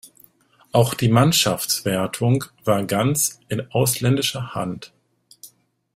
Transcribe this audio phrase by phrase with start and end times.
[0.71, 4.93] Auch die Mannschaftswertung war ganz in ausländischer Hand.